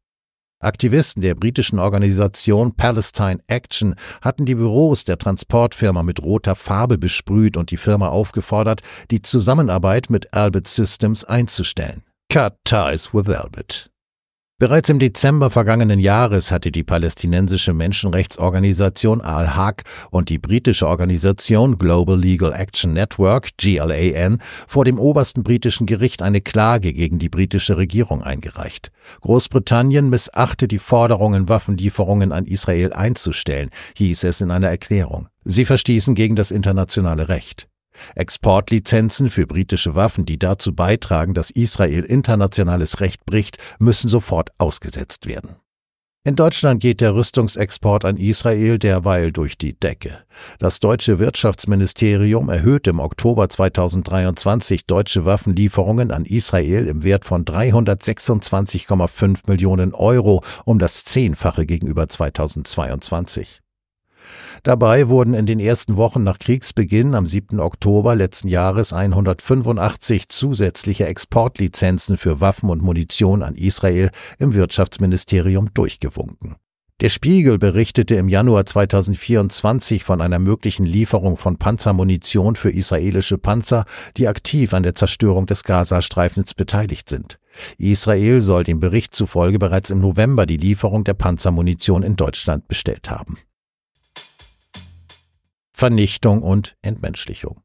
Aktivisten 0.61 1.21
der 1.21 1.35
britischen 1.35 1.79
Organisation 1.79 2.75
Palestine 2.75 3.39
Action 3.47 3.95
hatten 4.21 4.45
die 4.45 4.55
Büros 4.55 5.05
der 5.05 5.17
Transportfirma 5.17 6.03
mit 6.03 6.21
roter 6.21 6.55
Farbe 6.55 6.97
besprüht 6.97 7.57
und 7.57 7.71
die 7.71 7.77
Firma 7.77 8.09
aufgefordert, 8.09 8.81
die 9.11 9.21
Zusammenarbeit 9.21 10.09
mit 10.09 10.33
Albert 10.33 10.67
Systems 10.67 11.25
einzustellen. 11.25 12.03
Cut 12.29 12.55
ties 12.63 13.13
with 13.13 13.27
Albert. 13.27 13.90
Bereits 14.61 14.89
im 14.89 14.99
Dezember 14.99 15.49
vergangenen 15.49 15.99
Jahres 15.99 16.51
hatte 16.51 16.71
die 16.71 16.83
palästinensische 16.83 17.73
Menschenrechtsorganisation 17.73 19.19
Al-Haq 19.19 19.81
und 20.11 20.29
die 20.29 20.37
britische 20.37 20.87
Organisation 20.87 21.79
Global 21.79 22.15
Legal 22.15 22.53
Action 22.53 22.93
Network 22.93 23.57
GLAN 23.57 24.37
vor 24.67 24.85
dem 24.85 24.99
obersten 24.99 25.41
britischen 25.41 25.87
Gericht 25.87 26.21
eine 26.21 26.41
Klage 26.41 26.93
gegen 26.93 27.17
die 27.17 27.29
britische 27.29 27.77
Regierung 27.77 28.21
eingereicht. 28.21 28.91
Großbritannien 29.21 30.11
missachte 30.11 30.67
die 30.67 30.77
Forderungen, 30.77 31.49
Waffenlieferungen 31.49 32.31
an 32.31 32.45
Israel 32.45 32.93
einzustellen, 32.93 33.71
hieß 33.95 34.25
es 34.25 34.41
in 34.41 34.51
einer 34.51 34.69
Erklärung. 34.69 35.27
Sie 35.43 35.65
verstießen 35.65 36.13
gegen 36.13 36.35
das 36.35 36.51
internationale 36.51 37.29
Recht. 37.29 37.70
Exportlizenzen 38.15 39.29
für 39.29 39.47
britische 39.47 39.95
Waffen, 39.95 40.25
die 40.25 40.39
dazu 40.39 40.73
beitragen, 40.73 41.33
dass 41.33 41.49
Israel 41.49 42.03
internationales 42.03 42.99
Recht 42.99 43.25
bricht, 43.25 43.57
müssen 43.79 44.07
sofort 44.07 44.49
ausgesetzt 44.57 45.27
werden. 45.27 45.55
In 46.23 46.35
Deutschland 46.35 46.79
geht 46.81 47.01
der 47.01 47.15
Rüstungsexport 47.15 48.05
an 48.05 48.15
Israel 48.17 48.77
derweil 48.77 49.31
durch 49.31 49.57
die 49.57 49.73
Decke. 49.73 50.19
Das 50.59 50.79
deutsche 50.79 51.17
Wirtschaftsministerium 51.17 52.47
erhöht 52.49 52.85
im 52.85 52.99
Oktober 52.99 53.49
2023 53.49 54.85
deutsche 54.85 55.25
Waffenlieferungen 55.25 56.11
an 56.11 56.25
Israel 56.25 56.85
im 56.85 57.03
Wert 57.03 57.25
von 57.25 57.43
326,5 57.43 59.39
Millionen 59.47 59.95
Euro 59.95 60.43
um 60.63 60.77
das 60.77 61.05
Zehnfache 61.05 61.65
gegenüber 61.65 62.07
2022. 62.07 63.61
Dabei 64.63 65.07
wurden 65.07 65.33
in 65.33 65.45
den 65.45 65.59
ersten 65.59 65.97
Wochen 65.97 66.23
nach 66.23 66.39
Kriegsbeginn 66.39 67.15
am 67.15 67.27
7. 67.27 67.59
Oktober 67.59 68.15
letzten 68.15 68.47
Jahres 68.47 68.93
185 68.93 70.29
zusätzliche 70.29 71.05
Exportlizenzen 71.05 72.17
für 72.17 72.41
Waffen 72.41 72.69
und 72.69 72.81
Munition 72.81 73.43
an 73.43 73.55
Israel 73.55 74.11
im 74.39 74.53
Wirtschaftsministerium 74.53 75.73
durchgewunken. 75.73 76.55
Der 77.01 77.09
Spiegel 77.09 77.57
berichtete 77.57 78.13
im 78.13 78.29
Januar 78.29 78.67
2024 78.67 80.03
von 80.03 80.21
einer 80.21 80.37
möglichen 80.37 80.85
Lieferung 80.85 81.35
von 81.35 81.57
Panzermunition 81.57 82.55
für 82.55 82.69
israelische 82.69 83.39
Panzer, 83.39 83.85
die 84.17 84.27
aktiv 84.27 84.75
an 84.75 84.83
der 84.83 84.93
Zerstörung 84.93 85.47
des 85.47 85.63
Gazastreifens 85.63 86.53
beteiligt 86.53 87.09
sind. 87.09 87.39
Israel 87.79 88.39
soll 88.41 88.63
dem 88.63 88.79
Bericht 88.79 89.15
zufolge 89.15 89.57
bereits 89.57 89.89
im 89.89 89.99
November 89.99 90.45
die 90.45 90.57
Lieferung 90.57 91.03
der 91.03 91.15
Panzermunition 91.15 92.03
in 92.03 92.17
Deutschland 92.17 92.67
bestellt 92.67 93.09
haben. 93.09 93.39
Vernichtung 95.81 96.43
und 96.43 96.75
Entmenschlichung. 96.83 97.63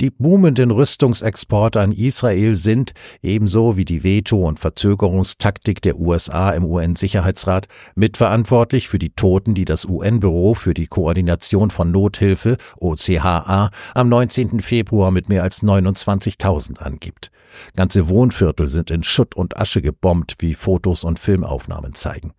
Die 0.00 0.08
boomenden 0.08 0.70
Rüstungsexporte 0.70 1.82
an 1.82 1.92
Israel 1.92 2.56
sind, 2.56 2.94
ebenso 3.20 3.76
wie 3.76 3.84
die 3.84 4.02
Veto- 4.02 4.48
und 4.48 4.58
Verzögerungstaktik 4.58 5.82
der 5.82 5.98
USA 5.98 6.52
im 6.52 6.64
UN-Sicherheitsrat, 6.64 7.68
mitverantwortlich 7.94 8.88
für 8.88 8.98
die 8.98 9.10
Toten, 9.10 9.52
die 9.52 9.66
das 9.66 9.84
UN-Büro 9.84 10.54
für 10.54 10.72
die 10.72 10.86
Koordination 10.86 11.70
von 11.70 11.90
Nothilfe, 11.90 12.56
OCHA, 12.78 13.68
am 13.94 14.08
19. 14.08 14.62
Februar 14.62 15.10
mit 15.10 15.28
mehr 15.28 15.42
als 15.42 15.62
29.000 15.62 16.78
angibt. 16.78 17.30
Ganze 17.74 18.08
Wohnviertel 18.08 18.66
sind 18.66 18.90
in 18.90 19.02
Schutt 19.02 19.36
und 19.36 19.58
Asche 19.58 19.82
gebombt, 19.82 20.36
wie 20.38 20.54
Fotos 20.54 21.04
und 21.04 21.18
Filmaufnahmen 21.18 21.92
zeigen. 21.92 22.32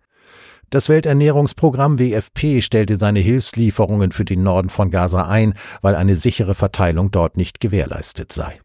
Das 0.70 0.90
Welternährungsprogramm 0.90 1.98
WFP 1.98 2.60
stellte 2.60 2.96
seine 2.96 3.20
Hilfslieferungen 3.20 4.12
für 4.12 4.26
den 4.26 4.42
Norden 4.42 4.68
von 4.68 4.90
Gaza 4.90 5.26
ein, 5.26 5.54
weil 5.80 5.94
eine 5.94 6.14
sichere 6.14 6.54
Verteilung 6.54 7.10
dort 7.10 7.38
nicht 7.38 7.60
gewährleistet 7.60 8.32
sei. 8.32 8.60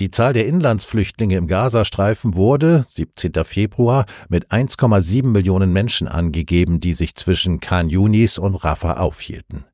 Die 0.00 0.10
Zahl 0.10 0.34
der 0.34 0.46
Inlandsflüchtlinge 0.46 1.36
im 1.36 1.46
Gazastreifen 1.46 2.34
wurde 2.34 2.86
17. 2.90 3.32
Februar 3.44 4.04
mit 4.28 4.50
1,7 4.50 5.26
Millionen 5.26 5.72
Menschen 5.72 6.08
angegeben, 6.08 6.80
die 6.80 6.92
sich 6.92 7.14
zwischen 7.16 7.60
Khan 7.60 7.88
Yunis 7.88 8.36
und 8.36 8.56
Rafah 8.56 8.94
aufhielten. 8.94 9.64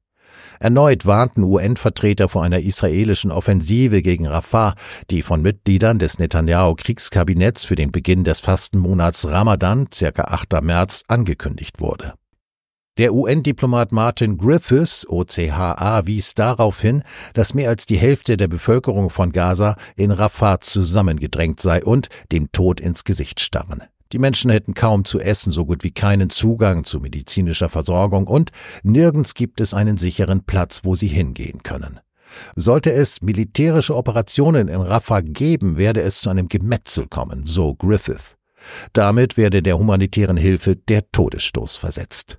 Erneut 0.61 1.07
warnten 1.07 1.43
UN-Vertreter 1.43 2.29
vor 2.29 2.45
einer 2.45 2.61
israelischen 2.61 3.31
Offensive 3.31 4.03
gegen 4.03 4.27
Rafah, 4.27 4.75
die 5.11 5.23
von 5.23 5.43
Mitgliedern 5.43 5.99
des 5.99 6.19
Netanyahu-Kriegskabinetts 6.19 7.65
für 7.65 7.77
den 7.77 7.93
Beginn 7.93 8.25
des 8.25 8.41
Fastenmonats 8.41 9.27
Ramadan, 9.29 9.89
circa 9.93 10.25
8. 10.25 10.63
März, 10.63 11.03
angekündigt 11.09 11.81
wurde. 11.81 12.15
Der 12.99 13.13
UN-Diplomat 13.13 13.93
Martin 13.93 14.39
Griffiths, 14.39 15.07
OCHA, 15.07 16.07
wies 16.07 16.33
darauf 16.33 16.81
hin, 16.81 17.03
dass 17.35 17.53
mehr 17.53 17.69
als 17.69 17.85
die 17.85 17.99
Hälfte 17.99 18.39
der 18.39 18.49
Bevölkerung 18.49 19.11
von 19.11 19.33
Gaza 19.33 19.77
in 19.97 20.11
Rafah 20.11 20.61
zusammengedrängt 20.61 21.61
sei 21.61 21.85
und 21.85 22.09
dem 22.33 22.51
Tod 22.53 22.81
ins 22.81 23.05
Gesicht 23.05 23.41
starren. 23.41 23.83
Die 24.13 24.19
Menschen 24.19 24.51
hätten 24.51 24.75
kaum 24.75 25.05
zu 25.05 25.21
essen, 25.21 25.51
so 25.51 25.65
gut 25.67 25.83
wie 25.83 25.91
keinen 25.91 26.31
Zugang 26.31 26.85
zu 26.85 27.01
medizinischer 27.01 27.69
Versorgung 27.69 28.27
und 28.27 28.51
nirgends 28.83 29.35
gibt 29.35 29.61
es 29.61 29.75
einen 29.75 29.97
sicheren 29.97 30.45
Platz, 30.45 30.81
wo 30.85 30.95
sie 30.95 31.09
hingehen 31.09 31.63
können. 31.63 32.01
Sollte 32.55 32.93
es 32.93 33.23
militärische 33.23 33.97
Operationen 33.97 34.69
in 34.69 34.81
Rafah 34.81 35.21
geben, 35.21 35.77
werde 35.77 36.03
es 36.03 36.21
zu 36.21 36.31
einem 36.31 36.49
Gemetzel 36.49 37.07
kommen, 37.09 37.47
so 37.47 37.75
Griffith. 37.75 38.37
Damit 38.93 39.37
werde 39.37 39.63
der 39.63 39.79
humanitären 39.79 40.37
Hilfe 40.37 40.77
der 40.77 41.11
Todesstoß 41.11 41.77
versetzt. 41.77 42.39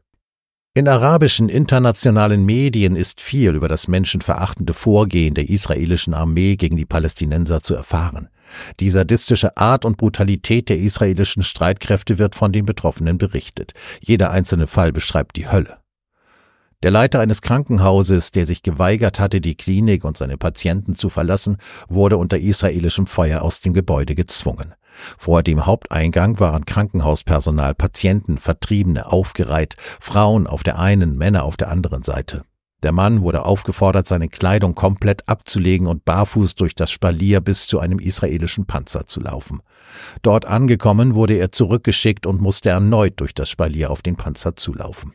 In 0.74 0.88
arabischen 0.88 1.50
internationalen 1.50 2.46
Medien 2.46 2.96
ist 2.96 3.20
viel 3.20 3.56
über 3.56 3.68
das 3.68 3.88
menschenverachtende 3.88 4.74
Vorgehen 4.76 5.34
der 5.34 5.50
israelischen 5.50 6.14
Armee 6.14 6.56
gegen 6.56 6.78
die 6.78 6.86
Palästinenser 6.86 7.64
zu 7.64 7.74
erfahren. 7.74 8.30
Die 8.80 8.90
sadistische 8.90 9.58
Art 9.58 9.86
und 9.86 9.98
Brutalität 9.98 10.70
der 10.70 10.78
israelischen 10.78 11.44
Streitkräfte 11.44 12.18
wird 12.18 12.36
von 12.36 12.52
den 12.52 12.66
Betroffenen 12.66 13.18
berichtet. 13.18 13.74
Jeder 14.02 14.32
einzelne 14.32 14.68
Fall 14.68 14.92
beschreibt 14.92 15.36
die 15.36 15.50
Hölle. 15.50 15.78
Der 16.84 16.92
Leiter 16.92 17.22
eines 17.22 17.42
Krankenhauses, 17.42 18.32
der 18.32 18.46
sich 18.46 18.62
geweigert 18.62 19.20
hatte, 19.20 19.42
die 19.42 19.56
Klinik 19.56 20.04
und 20.04 20.16
seine 20.16 20.38
Patienten 20.38 20.96
zu 20.96 21.10
verlassen, 21.10 21.58
wurde 21.88 22.18
unter 22.18 22.38
israelischem 22.38 23.08
Feuer 23.08 23.42
aus 23.42 23.62
dem 23.62 23.74
Gebäude 23.74 24.14
gezwungen. 24.14 24.76
Vor 25.18 25.42
dem 25.42 25.66
Haupteingang 25.66 26.40
waren 26.40 26.66
Krankenhauspersonal, 26.66 27.74
Patienten, 27.74 28.38
Vertriebene 28.38 29.12
aufgereiht, 29.12 29.76
Frauen 30.00 30.46
auf 30.46 30.64
der 30.64 30.78
einen, 30.78 31.18
Männer 31.18 31.44
auf 31.44 31.58
der 31.58 31.70
anderen 31.70 32.04
Seite. 32.04 32.44
Der 32.84 32.92
Mann 32.92 33.22
wurde 33.22 33.46
aufgefordert, 33.46 34.08
seine 34.08 34.30
Kleidung 34.30 34.76
komplett 34.76 35.28
abzulegen 35.28 35.88
und 35.88 36.06
barfuß 36.06 36.56
durch 36.56 36.76
das 36.76 36.92
Spalier 36.92 37.42
bis 37.42 37.66
zu 37.66 37.80
einem 37.80 37.98
israelischen 37.98 38.68
Panzer 38.68 39.08
zu 39.08 39.20
laufen. 39.20 39.62
Dort 40.22 40.46
angekommen 40.46 41.16
wurde 41.16 41.34
er 41.36 41.52
zurückgeschickt 41.52 42.28
und 42.28 42.40
musste 42.40 42.70
erneut 42.70 43.20
durch 43.20 43.34
das 43.34 43.50
Spalier 43.50 43.90
auf 43.90 44.04
den 44.04 44.16
Panzer 44.16 44.56
zulaufen. 44.56 45.14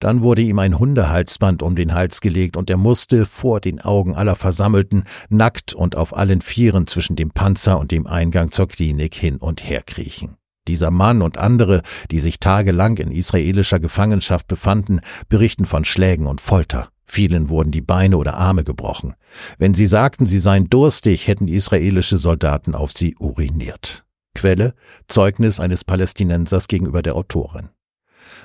Dann 0.00 0.20
wurde 0.20 0.42
ihm 0.42 0.58
ein 0.58 0.78
Hundehalsband 0.78 1.62
um 1.62 1.76
den 1.76 1.94
Hals 1.94 2.20
gelegt 2.20 2.56
und 2.56 2.68
er 2.68 2.76
musste 2.76 3.24
vor 3.24 3.60
den 3.60 3.80
Augen 3.80 4.16
aller 4.16 4.34
Versammelten 4.34 5.04
nackt 5.28 5.74
und 5.74 5.96
auf 5.96 6.14
allen 6.16 6.40
Vieren 6.40 6.88
zwischen 6.88 7.14
dem 7.14 7.30
Panzer 7.30 7.78
und 7.78 7.92
dem 7.92 8.06
Eingang 8.08 8.50
zur 8.50 8.66
Klinik 8.66 9.14
hin 9.14 9.36
und 9.36 9.62
her 9.62 9.82
kriechen. 9.86 10.36
Dieser 10.68 10.90
Mann 10.90 11.22
und 11.22 11.38
andere, 11.38 11.82
die 12.10 12.20
sich 12.20 12.38
tagelang 12.38 12.96
in 12.98 13.10
israelischer 13.10 13.80
Gefangenschaft 13.80 14.46
befanden, 14.46 15.00
berichten 15.28 15.64
von 15.64 15.84
Schlägen 15.84 16.26
und 16.26 16.40
Folter. 16.40 16.88
Vielen 17.04 17.48
wurden 17.48 17.72
die 17.72 17.82
Beine 17.82 18.16
oder 18.16 18.34
Arme 18.34 18.64
gebrochen. 18.64 19.14
Wenn 19.58 19.74
sie 19.74 19.86
sagten, 19.86 20.24
sie 20.24 20.38
seien 20.38 20.70
durstig, 20.70 21.26
hätten 21.26 21.48
israelische 21.48 22.16
Soldaten 22.16 22.74
auf 22.74 22.92
sie 22.92 23.16
uriniert. 23.18 24.04
Quelle 24.34 24.74
Zeugnis 25.08 25.60
eines 25.60 25.84
Palästinensers 25.84 26.68
gegenüber 26.68 27.02
der 27.02 27.16
Autorin. 27.16 27.68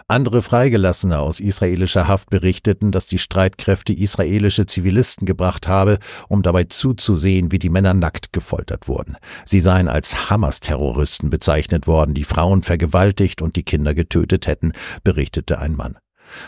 Andere 0.07 0.41
Freigelassene 0.41 1.19
aus 1.19 1.39
israelischer 1.39 2.07
Haft 2.07 2.29
berichteten, 2.29 2.91
dass 2.91 3.07
die 3.07 3.19
Streitkräfte 3.19 3.93
israelische 3.93 4.65
Zivilisten 4.65 5.25
gebracht 5.25 5.67
habe, 5.67 5.99
um 6.29 6.43
dabei 6.43 6.63
zuzusehen, 6.65 7.51
wie 7.51 7.59
die 7.59 7.69
Männer 7.69 7.93
nackt 7.93 8.31
gefoltert 8.33 8.87
wurden. 8.87 9.17
Sie 9.45 9.59
seien 9.59 9.87
als 9.87 10.29
Hamas-Terroristen 10.29 11.29
bezeichnet 11.29 11.87
worden, 11.87 12.13
die 12.13 12.23
Frauen 12.23 12.63
vergewaltigt 12.63 13.41
und 13.41 13.55
die 13.55 13.63
Kinder 13.63 13.93
getötet 13.93 14.47
hätten, 14.47 14.73
berichtete 15.03 15.59
ein 15.59 15.75
Mann. 15.75 15.97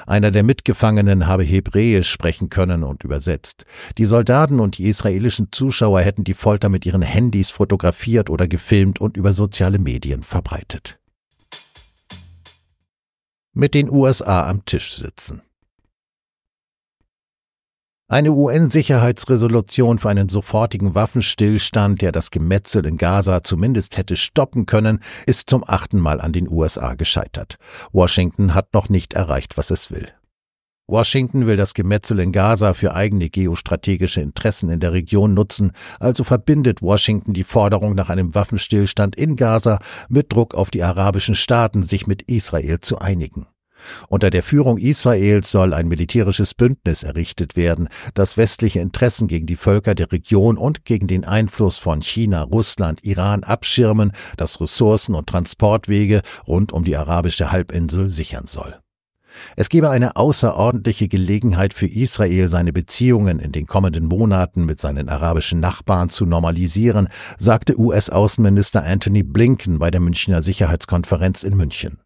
Einer 0.08 0.32
der 0.32 0.44
Mitgefangenen 0.44 1.28
habe 1.28 1.44
Hebräisch 1.44 2.10
sprechen 2.10 2.50
können 2.50 2.84
und 2.84 3.04
übersetzt. 3.04 3.66
Die 3.98 4.06
Soldaten 4.06 4.60
und 4.60 4.78
die 4.78 4.88
israelischen 4.88 5.50
Zuschauer 5.52 6.02
hätten 6.02 6.24
die 6.24 6.34
Folter 6.34 6.70
mit 6.70 6.86
ihren 6.86 7.02
Handys 7.02 7.50
fotografiert 7.50 8.30
oder 8.30 8.48
gefilmt 8.48 9.00
und 9.00 9.18
über 9.18 9.34
soziale 9.34 9.80
Medien 9.80 10.24
verbreitet 10.24 10.99
mit 13.54 13.74
den 13.74 13.90
USA 13.90 14.48
am 14.48 14.66
Tisch 14.66 14.96
sitzen. 14.96 15.42
Eine 18.12 18.32
UN-Sicherheitsresolution 18.32 20.00
für 20.00 20.10
einen 20.10 20.30
sofortigen 20.30 20.96
Waffenstillstand, 20.96 22.02
der 22.02 22.12
das 22.12 22.32
Gemetzel 22.32 22.88
in 22.88 22.98
Gaza 22.98 23.44
zumindest 23.44 23.98
hätte 23.98 24.18
stoppen 24.18 24.66
können, 24.66 25.04
ist 25.28 25.48
zum 25.48 25.64
achten 25.68 26.00
Mal 26.00 26.20
an 26.20 26.34
den 26.34 26.50
USA 26.50 26.96
gescheitert. 26.96 27.58
Washington 27.92 28.56
hat 28.56 28.74
noch 28.74 28.90
nicht 28.90 29.14
erreicht, 29.14 29.58
was 29.58 29.70
es 29.70 29.92
will. 29.92 30.12
Washington 30.90 31.46
will 31.46 31.56
das 31.56 31.76
Gemetzel 31.76 32.20
in 32.20 32.32
Gaza 32.32 32.74
für 32.74 32.96
eigene 32.96 33.30
geostrategische 33.30 34.22
Interessen 34.22 34.70
in 34.70 34.80
der 34.80 34.92
Region 34.92 35.36
nutzen, 35.36 35.72
also 36.00 36.24
verbindet 36.24 36.82
Washington 36.82 37.34
die 37.34 37.44
Forderung 37.44 37.94
nach 37.94 38.10
einem 38.10 38.34
Waffenstillstand 38.34 39.16
in 39.16 39.36
Gaza 39.36 39.80
mit 40.10 40.34
Druck 40.34 40.56
auf 40.56 40.72
die 40.72 40.84
arabischen 40.84 41.36
Staaten, 41.36 41.84
sich 41.84 42.08
mit 42.08 42.24
Israel 42.24 42.80
zu 42.80 42.98
einigen. 42.98 43.46
Unter 44.10 44.30
der 44.30 44.44
Führung 44.44 44.78
Israels 44.78 45.52
soll 45.52 45.74
ein 45.74 45.88
militärisches 45.88 46.54
Bündnis 46.54 47.04
errichtet 47.04 47.56
werden, 47.56 47.88
das 48.14 48.36
westliche 48.36 48.80
Interessen 48.80 49.28
gegen 49.28 49.46
die 49.46 49.56
Völker 49.56 49.96
der 49.96 50.12
Region 50.12 50.58
und 50.58 50.86
gegen 50.86 51.08
den 51.08 51.24
Einfluss 51.24 51.78
von 51.78 52.02
China, 52.02 52.44
Russland, 52.44 53.06
Iran 53.06 53.44
abschirmen, 53.44 54.12
das 54.38 54.60
Ressourcen 54.60 55.16
und 55.16 55.28
Transportwege 55.28 56.24
rund 56.48 56.74
um 56.74 56.84
die 56.84 56.98
arabische 56.98 57.52
Halbinsel 57.52 58.10
sichern 58.10 58.48
soll. 58.48 58.80
Es 59.56 59.70
gebe 59.70 59.90
eine 59.90 60.16
außerordentliche 60.16 61.08
Gelegenheit 61.08 61.74
für 61.74 61.88
Israel, 61.88 62.48
seine 62.48 62.74
Beziehungen 62.74 63.40
in 63.40 63.52
den 63.52 63.66
kommenden 63.66 64.06
Monaten 64.06 64.66
mit 64.66 64.80
seinen 64.80 65.10
arabischen 65.10 65.60
Nachbarn 65.60 66.10
zu 66.10 66.26
normalisieren, 66.26 67.10
sagte 67.38 67.80
US-Außenminister 67.80 68.84
Anthony 68.84 69.24
Blinken 69.24 69.80
bei 69.80 69.92
der 69.92 70.02
Münchner 70.02 70.42
Sicherheitskonferenz 70.42 71.44
in 71.44 71.58
München. 71.58 72.00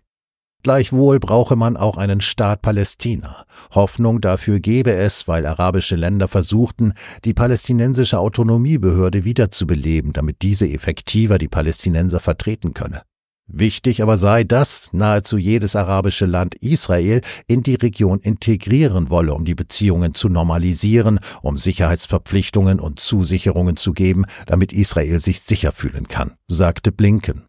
Gleichwohl 0.64 1.20
brauche 1.20 1.58
man 1.58 1.76
auch 1.76 1.98
einen 1.98 2.22
Staat 2.22 2.62
Palästina. 2.62 3.46
Hoffnung 3.76 4.22
dafür 4.22 4.62
gebe 4.62 4.94
es, 4.94 5.28
weil 5.28 5.46
arabische 5.46 5.98
Länder 5.98 6.30
versuchten, 6.30 6.94
die 7.26 7.34
palästinensische 7.34 8.18
Autonomiebehörde 8.18 9.26
wiederzubeleben, 9.26 10.14
damit 10.14 10.42
diese 10.42 10.70
effektiver 10.70 11.38
die 11.38 11.50
Palästinenser 11.50 12.22
vertreten 12.22 12.74
könne. 12.74 13.02
Wichtig 13.48 14.02
aber 14.02 14.18
sei, 14.18 14.44
dass 14.46 14.90
nahezu 14.94 15.38
jedes 15.38 15.76
arabische 15.76 16.26
Land 16.26 16.56
Israel 16.56 17.22
in 17.46 17.62
die 17.62 17.76
Region 17.76 18.20
integrieren 18.20 19.10
wolle, 19.10 19.34
um 19.34 19.44
die 19.44 19.56
Beziehungen 19.56 20.14
zu 20.14 20.30
normalisieren, 20.30 21.20
um 21.42 21.58
Sicherheitsverpflichtungen 21.58 22.80
und 22.80 23.00
Zusicherungen 23.00 23.76
zu 23.76 23.92
geben, 23.94 24.26
damit 24.48 24.72
Israel 24.72 25.20
sich 25.20 25.42
sicher 25.42 25.74
fühlen 25.74 26.08
kann, 26.08 26.36
sagte 26.48 26.92
Blinken. 26.92 27.46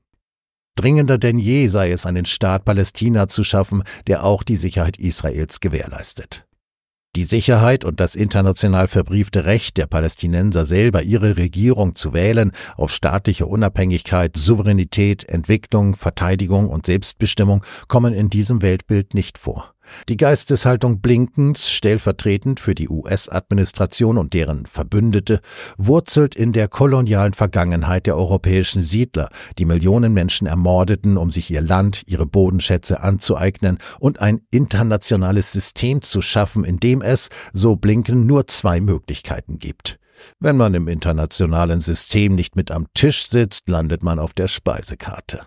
Dringender 0.77 1.19
denn 1.19 1.39
je 1.39 1.69
sei 1.69 1.93
es, 1.93 2.05
einen 2.05 2.27
Staat 2.27 2.65
Palästina 2.65 3.29
zu 3.29 3.45
schaffen, 3.45 3.85
der 4.09 4.25
auch 4.25 4.43
die 4.43 4.57
Sicherheit 4.57 4.99
Israels 4.99 5.61
gewährleistet. 5.61 6.44
Die 7.17 7.25
Sicherheit 7.25 7.85
und 7.85 8.01
das 8.01 8.17
international 8.17 8.89
verbriefte 8.89 9.45
Recht 9.45 9.77
der 9.77 9.87
Palästinenser 9.87 10.67
selber, 10.67 11.03
ihre 11.03 11.37
Regierung 11.37 11.95
zu 11.95 12.13
wählen, 12.13 12.51
auf 12.77 12.93
staatliche 12.93 13.47
Unabhängigkeit, 13.47 14.37
Souveränität, 14.37 15.29
Entwicklung, 15.29 15.95
Verteidigung 15.95 16.69
und 16.69 16.87
Selbstbestimmung 16.87 17.65
kommen 17.87 18.15
in 18.15 18.31
diesem 18.31 18.63
Weltbild 18.63 19.15
nicht 19.15 19.39
vor. 19.39 19.74
Die 20.09 20.17
Geisteshaltung 20.17 21.01
Blinkens, 21.01 21.71
stellvertretend 21.71 22.61
für 22.61 22.75
die 22.75 22.89
US-Administration 22.89 24.19
und 24.19 24.35
deren 24.35 24.67
Verbündete, 24.67 25.41
wurzelt 25.77 26.35
in 26.35 26.53
der 26.53 26.69
kolonialen 26.69 27.35
Vergangenheit 27.35 28.07
der 28.07 28.17
europäischen 28.17 28.83
Siedler, 28.83 29.29
die 29.59 29.65
Millionen 29.65 30.13
Menschen 30.13 30.47
ermordeten, 30.47 31.17
um 31.17 31.31
sich 31.31 31.51
ihr 31.51 31.63
Land, 31.63 32.03
ihre 32.07 32.27
Bodenschätze 32.27 33.01
anzueignen 33.01 33.79
und 33.99 34.21
ein 34.21 34.41
internationales 34.51 35.53
System 35.53 36.03
zu 36.03 36.23
schaffen, 36.23 36.65
in 36.65 36.79
dem 36.79 37.03
es, 37.03 37.29
so 37.53 37.77
Blinken, 37.77 38.27
nur 38.27 38.47
zwei 38.47 38.81
Möglichkeiten 38.81 39.59
gibt. 39.59 39.99
Wenn 40.41 40.57
man 40.57 40.75
im 40.75 40.89
internationalen 40.89 41.81
System 41.81 42.35
nicht 42.35 42.57
mit 42.57 42.71
am 42.71 42.87
Tisch 42.95 43.27
sitzt, 43.27 43.69
landet 43.69 44.03
man 44.03 44.19
auf 44.19 44.33
der 44.33 44.49
Speisekarte. 44.49 45.47